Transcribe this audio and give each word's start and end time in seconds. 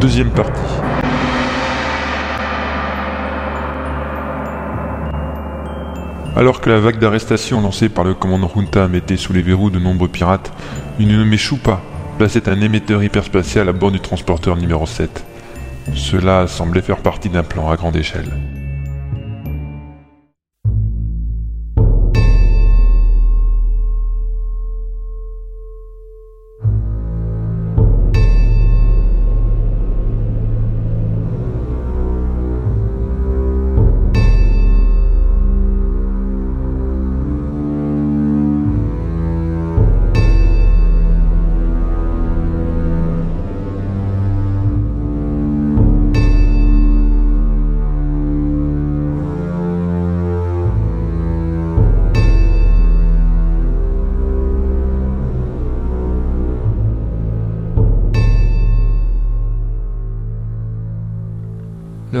Deuxième 0.00 0.30
partie. 0.30 0.60
Alors 6.34 6.60
que 6.60 6.68
la 6.68 6.80
vague 6.80 6.98
d'arrestations 6.98 7.60
lancée 7.60 7.88
par 7.88 8.02
le 8.02 8.14
commandant 8.14 8.50
Junta 8.52 8.88
mettait 8.88 9.16
sous 9.16 9.32
les 9.32 9.42
verrous 9.42 9.70
de 9.70 9.78
nombreux 9.78 10.08
pirates, 10.08 10.52
une 10.98 11.16
nommée 11.16 11.36
Choupa 11.36 11.80
plaçait 12.18 12.48
un 12.48 12.60
émetteur 12.60 13.04
hyperspatial 13.04 13.68
à 13.68 13.72
bord 13.72 13.92
du 13.92 14.00
transporteur 14.00 14.56
numéro 14.56 14.84
7. 14.84 15.24
Cela 15.94 16.48
semblait 16.48 16.82
faire 16.82 16.98
partie 16.98 17.28
d'un 17.28 17.44
plan 17.44 17.70
à 17.70 17.76
grande 17.76 17.94
échelle. 17.94 18.32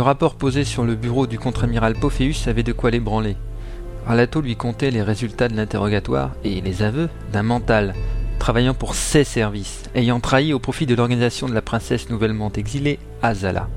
Rapport 0.08 0.36
posé 0.36 0.64
sur 0.64 0.84
le 0.84 0.94
bureau 0.94 1.26
du 1.26 1.38
contre-amiral 1.38 1.92
Pophéus 1.92 2.48
avait 2.48 2.62
de 2.62 2.72
quoi 2.72 2.90
l'ébranler. 2.90 3.36
Arlato 4.06 4.40
lui 4.40 4.56
contait 4.56 4.90
les 4.90 5.02
résultats 5.02 5.48
de 5.48 5.54
l'interrogatoire 5.54 6.30
et 6.44 6.62
les 6.62 6.82
aveux 6.82 7.10
d'un 7.30 7.42
mental, 7.42 7.94
travaillant 8.38 8.72
pour 8.72 8.94
ses 8.94 9.24
services, 9.24 9.82
ayant 9.94 10.18
trahi 10.18 10.54
au 10.54 10.60
profit 10.60 10.86
de 10.86 10.94
l'organisation 10.94 11.46
de 11.46 11.52
la 11.52 11.60
princesse 11.60 12.08
nouvellement 12.08 12.50
exilée, 12.52 12.98
Azala. 13.20 13.68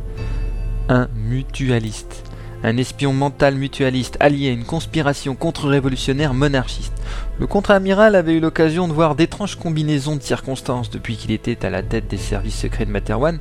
Un 0.88 1.10
mutualiste, 1.14 2.24
un 2.64 2.78
espion 2.78 3.12
mental 3.12 3.56
mutualiste 3.56 4.16
allié 4.22 4.48
à 4.48 4.54
une 4.54 4.64
conspiration 4.64 5.36
contre-révolutionnaire 5.36 6.34
monarchiste. 6.34 6.94
Le 7.40 7.48
contre-amiral 7.48 8.16
avait 8.16 8.36
eu 8.36 8.40
l'occasion 8.40 8.88
de 8.88 8.94
voir 8.94 9.16
d'étranges 9.16 9.58
combinaisons 9.58 10.16
de 10.16 10.24
circonstances 10.24 10.90
depuis 10.90 11.18
qu'il 11.18 11.32
était 11.32 11.66
à 11.66 11.70
la 11.70 11.84
tête 11.84 12.08
des 12.08 12.16
services 12.16 12.58
secrets 12.58 12.86
de 12.86 12.92
Materwan, 12.92 13.40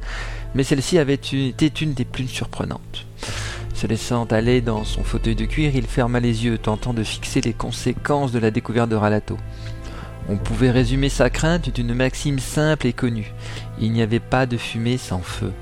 mais 0.55 0.65
celle-ci 0.65 0.99
avait 0.99 1.15
été 1.15 1.73
une 1.81 1.95
des 1.95 2.05
plus 2.05 2.29
surprenantes. 2.29 3.07
Se 3.75 3.87
laissant 3.87 4.25
aller 4.25 4.61
dans 4.61 4.85
son 4.85 5.03
fauteuil 5.03 5.37
de 5.37 5.47
cuir, 5.47 5.75
il 5.75 5.87
ferma 5.87 6.21
les 6.21 6.45
yeux, 6.45 6.59
tentant 6.59 6.93
de 6.93 7.03
fixer 7.03 7.41
les 7.41 7.55
conséquences 7.55 8.33
de 8.33 8.39
la 8.39 8.51
découverte 8.51 8.91
de 8.91 8.97
Ralato. 8.97 9.37
On 10.29 10.37
pouvait 10.37 10.71
résumer 10.71 11.09
sa 11.09 11.31
crainte 11.31 11.75
d'une 11.75 11.95
maxime 11.95 12.39
simple 12.39 12.87
et 12.87 12.93
connue. 12.93 13.33
Il 13.81 13.93
n'y 13.93 14.03
avait 14.03 14.21
pas 14.21 14.47
de 14.47 14.57
fumée 14.57 14.99
sans 14.99 15.21
feu. 15.21 15.53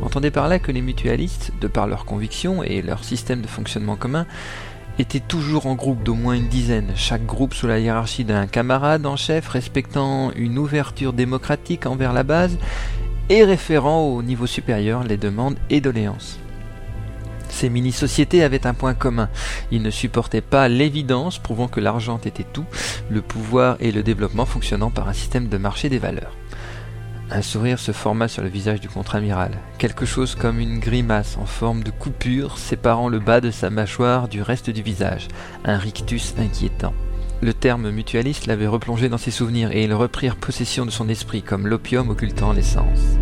On 0.00 0.06
entendait 0.06 0.30
par 0.30 0.48
là 0.48 0.58
que 0.58 0.70
les 0.70 0.82
mutualistes, 0.82 1.52
de 1.60 1.66
par 1.66 1.86
leurs 1.86 2.04
convictions 2.04 2.62
et 2.62 2.82
leur 2.82 3.04
système 3.04 3.40
de 3.40 3.46
fonctionnement 3.46 3.96
commun, 3.96 4.26
étaient 4.98 5.20
toujours 5.20 5.66
en 5.66 5.74
groupe 5.74 6.02
d'au 6.02 6.14
moins 6.14 6.34
une 6.34 6.48
dizaine, 6.48 6.92
chaque 6.94 7.24
groupe 7.24 7.54
sous 7.54 7.66
la 7.66 7.78
hiérarchie 7.78 8.24
d'un 8.24 8.46
camarade 8.46 9.06
en 9.06 9.16
chef 9.16 9.48
respectant 9.48 10.30
une 10.36 10.58
ouverture 10.58 11.12
démocratique 11.12 11.86
envers 11.86 12.12
la 12.12 12.22
base 12.22 12.58
et 13.30 13.44
référant 13.44 14.08
au 14.08 14.22
niveau 14.22 14.46
supérieur 14.46 15.04
les 15.04 15.16
demandes 15.16 15.56
et 15.70 15.80
doléances. 15.80 16.38
Ces 17.48 17.70
mini-sociétés 17.70 18.42
avaient 18.42 18.66
un 18.66 18.74
point 18.74 18.94
commun. 18.94 19.28
Ils 19.70 19.82
ne 19.82 19.90
supportaient 19.90 20.40
pas 20.40 20.68
l'évidence 20.68 21.38
prouvant 21.38 21.68
que 21.68 21.80
l'argent 21.80 22.20
était 22.24 22.44
tout, 22.44 22.66
le 23.08 23.22
pouvoir 23.22 23.76
et 23.80 23.92
le 23.92 24.02
développement 24.02 24.46
fonctionnant 24.46 24.90
par 24.90 25.08
un 25.08 25.12
système 25.12 25.48
de 25.48 25.58
marché 25.58 25.88
des 25.88 25.98
valeurs. 25.98 26.36
Un 27.30 27.42
sourire 27.42 27.78
se 27.78 27.92
forma 27.92 28.26
sur 28.26 28.42
le 28.42 28.48
visage 28.48 28.80
du 28.80 28.88
contre-amiral, 28.88 29.52
quelque 29.78 30.04
chose 30.04 30.34
comme 30.34 30.58
une 30.58 30.80
grimace 30.80 31.38
en 31.38 31.46
forme 31.46 31.84
de 31.84 31.92
coupure 31.92 32.58
séparant 32.58 33.08
le 33.08 33.20
bas 33.20 33.40
de 33.40 33.52
sa 33.52 33.70
mâchoire 33.70 34.26
du 34.26 34.42
reste 34.42 34.70
du 34.70 34.82
visage, 34.82 35.28
un 35.64 35.78
rictus 35.78 36.34
inquiétant. 36.38 36.94
Le 37.42 37.54
terme 37.54 37.90
mutualiste 37.90 38.46
l'avait 38.46 38.66
replongé 38.66 39.08
dans 39.08 39.16
ses 39.16 39.30
souvenirs 39.30 39.72
et 39.72 39.84
ils 39.84 39.94
reprirent 39.94 40.36
possession 40.36 40.84
de 40.84 40.90
son 40.90 41.08
esprit 41.08 41.42
comme 41.42 41.66
l'opium 41.66 42.10
occultant 42.10 42.52
l'essence. 42.52 43.18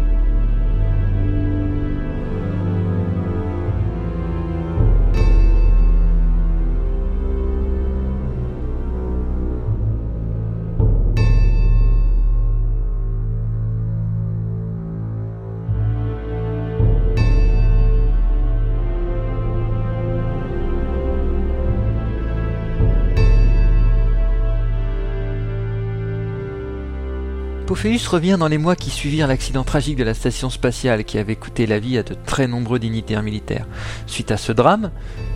Pophéus 27.68 28.08
revient 28.08 28.38
dans 28.40 28.48
les 28.48 28.56
mois 28.56 28.76
qui 28.76 28.88
suivirent 28.88 29.26
l'accident 29.26 29.62
tragique 29.62 29.98
de 29.98 30.02
la 30.02 30.14
station 30.14 30.48
spatiale 30.48 31.04
qui 31.04 31.18
avait 31.18 31.36
coûté 31.36 31.66
la 31.66 31.78
vie 31.78 31.98
à 31.98 32.02
de 32.02 32.14
très 32.14 32.46
nombreux 32.46 32.78
dignitaires 32.78 33.22
militaires. 33.22 33.66
Suite 34.06 34.30
à 34.30 34.38
ce 34.38 34.52
drame, 34.52 34.90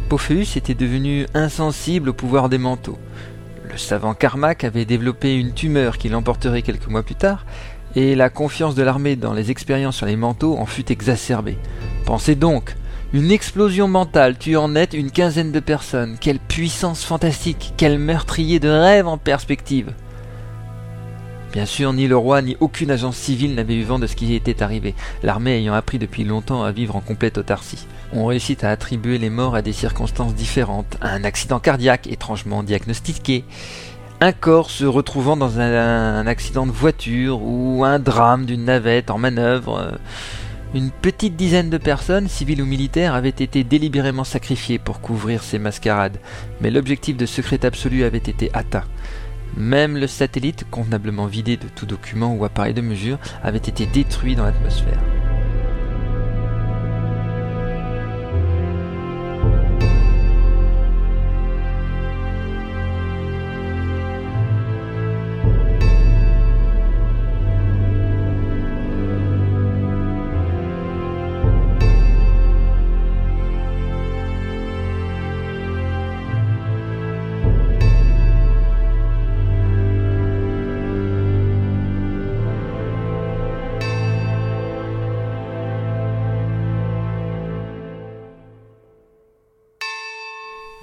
Pophéus 0.09 0.57
était 0.57 0.73
devenu 0.73 1.27
insensible 1.35 2.09
au 2.09 2.15
pouvoir 2.15 2.49
des 2.49 2.57
manteaux. 2.57 2.99
Le 3.71 3.77
savant 3.77 4.15
Carmack 4.15 4.65
avait 4.65 4.87
développé 4.87 5.39
une 5.39 5.53
tumeur 5.53 5.99
qui 5.99 6.09
l'emporterait 6.09 6.63
quelques 6.63 6.87
mois 6.87 7.03
plus 7.03 7.17
tard, 7.17 7.45
et 7.97 8.15
la 8.15 8.31
confiance 8.31 8.75
de 8.75 8.83
l'armée 8.83 9.15
dans 9.15 9.35
les 9.35 9.51
expériences 9.51 9.97
sur 9.97 10.07
les 10.07 10.17
manteaux 10.17 10.57
en 10.57 10.65
fut 10.65 10.91
exacerbée. 10.91 11.59
Pensez 12.07 12.35
donc, 12.35 12.77
une 13.13 13.31
explosion 13.31 13.89
mentale 13.89 14.39
tue 14.39 14.57
en 14.57 14.69
net 14.69 14.95
une 14.95 15.11
quinzaine 15.11 15.53
de 15.53 15.61
personnes. 15.61 16.17
Quelle 16.19 16.39
puissance 16.39 17.05
fantastique, 17.05 17.75
quel 17.77 17.99
meurtrier 17.99 18.59
de 18.59 18.71
rêve 18.71 19.07
en 19.07 19.19
perspective. 19.19 19.93
Bien 21.53 21.67
sûr, 21.67 21.93
ni 21.93 22.09
le 22.09 22.17
roi 22.17 22.41
ni 22.41 22.57
aucune 22.61 22.91
agence 22.91 23.17
civile 23.17 23.55
n'avait 23.55 23.75
eu 23.75 23.83
vent 23.83 23.99
de 23.99 24.07
ce 24.07 24.17
qui 24.17 24.35
était 24.35 24.63
arrivé, 24.63 24.95
l'armée 25.23 25.59
ayant 25.59 25.75
appris 25.75 25.99
depuis 25.99 26.25
longtemps 26.25 26.65
à 26.65 26.73
vivre 26.73 26.97
en 26.97 27.03
complète 27.03 27.37
autarcie. 27.37 27.87
On 28.15 28.25
réussit 28.25 28.65
à 28.65 28.71
attribuer 28.71 29.19
les 29.19 29.29
morts 29.29 29.55
à 29.55 29.61
des 29.61 29.75
circonstances 29.75 30.35
différentes, 30.35 30.97
un 31.03 31.25
accident 31.25 31.61
cardiaque 31.61 32.07
étrangement 32.07 32.63
diagnostiqué, 32.63 33.45
un 34.23 34.33
corps 34.33 34.71
se 34.71 34.87
retrouvant 34.87 35.37
dans 35.37 35.61
un, 35.61 36.21
un 36.21 36.27
accident 36.27 36.67
de 36.67 36.73
voiture 36.73 37.43
ou 37.43 37.85
un 37.85 37.99
drame 37.99 38.47
d'une 38.47 38.65
navette 38.65 39.11
en 39.11 39.19
manœuvre. 39.19 39.99
Une 40.75 40.91
petite 40.91 41.37
dizaine 41.37 41.69
de 41.69 41.77
personnes, 41.77 42.29
civiles 42.29 42.63
ou 42.63 42.67
militaires, 42.67 43.15
avaient 43.15 43.29
été 43.29 43.63
délibérément 43.63 44.25
sacrifiées 44.25 44.79
pour 44.79 45.03
couvrir 45.03 45.43
ces 45.43 45.59
mascarades, 45.59 46.17
mais 46.63 46.71
l'objectif 46.71 47.19
de 47.19 47.27
secret 47.27 47.67
absolu 47.67 48.05
avait 48.05 48.17
été 48.17 48.51
atteint. 48.55 48.85
Même 49.57 49.97
le 49.97 50.07
satellite, 50.07 50.65
convenablement 50.71 51.27
vidé 51.27 51.57
de 51.57 51.69
tout 51.69 51.87
document 51.87 52.35
ou 52.35 52.45
appareil 52.45 52.75
de 52.75 52.81
mesure, 52.81 53.19
avait 53.43 53.59
été 53.59 53.87
détruit 53.87 54.35
dans 54.35 54.45
l'atmosphère. 54.45 55.01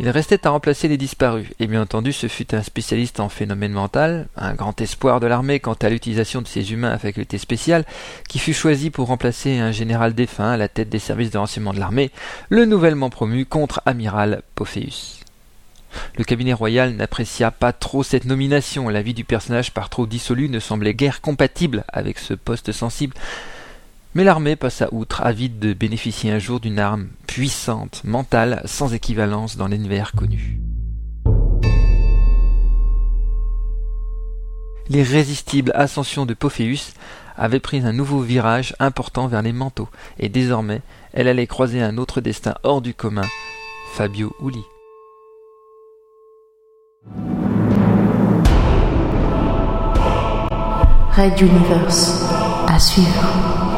Il 0.02 0.10
restait 0.10 0.48
à 0.48 0.52
remplacer 0.52 0.88
les 0.88 0.96
disparus, 0.96 1.48
et 1.60 1.68
bien 1.68 1.82
entendu 1.82 2.14
ce 2.14 2.28
fut 2.28 2.56
un 2.56 2.64
spécialiste 2.64 3.20
en 3.20 3.28
phénomène 3.28 3.74
mental, 3.74 4.30
un 4.38 4.54
grand 4.54 4.80
espoir 4.80 5.20
de 5.20 5.28
l'armée 5.28 5.60
quant 5.60 5.74
à 5.74 5.90
l'utilisation 5.90 6.42
de 6.42 6.48
ces 6.48 6.72
humains 6.72 6.92
à 6.92 6.98
facultés 6.98 7.38
spéciales, 7.38 7.84
qui 8.30 8.40
fut 8.40 8.54
choisi 8.54 8.92
pour 8.92 9.08
remplacer 9.08 9.58
un 9.58 9.74
général 9.74 10.14
défunt 10.14 10.52
à 10.52 10.58
la 10.58 10.70
tête 10.70 10.88
des 10.88 11.00
services 11.00 11.32
de 11.32 11.38
renseignement 11.38 11.74
de 11.74 11.82
l'armée, 11.82 12.12
le 12.48 12.64
nouvellement 12.64 13.10
promu 13.10 13.46
contre-amiral 13.46 14.42
Pophéus. 14.56 15.20
Le 16.18 16.24
cabinet 16.24 16.54
royal 16.54 16.94
n'apprécia 16.94 17.52
pas 17.52 17.74
trop 17.74 18.02
cette 18.02 18.24
nomination, 18.24 18.88
la 18.88 19.02
vie 19.02 19.14
du 19.14 19.26
personnage 19.26 19.74
par 19.74 19.90
trop 19.90 20.06
dissolu 20.06 20.48
ne 20.48 20.60
semblait 20.60 20.94
guère 20.94 21.20
compatible 21.20 21.84
avec 21.90 22.20
ce 22.20 22.34
poste 22.34 22.72
sensible, 22.72 23.16
mais 24.16 24.24
l'armée 24.24 24.56
passa 24.56 24.88
outre, 24.92 25.22
avide 25.22 25.60
de 25.60 25.74
bénéficier 25.74 26.32
un 26.32 26.40
jour 26.40 26.60
d'une 26.60 26.80
arme 26.80 27.08
puissante, 27.28 28.02
mentale, 28.04 28.62
sans 28.66 28.94
équivalence 28.94 29.58
dans 29.58 29.68
l'univers 29.68 30.14
connu. 30.14 30.60
L'irrésistible 34.90 35.72
ascension 35.76 36.26
de 36.26 36.34
Pophéus 36.34 36.94
avait 37.38 37.60
pris 37.60 37.80
un 37.86 37.94
nouveau 37.94 38.22
virage 38.22 38.76
important 38.80 39.28
vers 39.28 39.44
les 39.44 39.54
manteaux, 39.54 39.90
et 40.18 40.30
désormais 40.30 40.82
elle 41.14 41.28
allait 41.28 41.48
croiser 41.48 41.82
un 41.82 41.98
autre 41.98 42.22
destin 42.22 42.56
hors 42.64 42.82
du 42.82 42.94
commun, 42.94 43.28
Fabio 43.94 44.36
Uli. 44.44 44.64
Red 51.16 51.42
Universe 51.42 52.26
à 52.68 52.80
suivre. 52.80 53.69